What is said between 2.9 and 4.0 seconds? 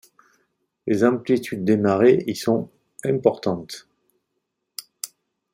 importantes.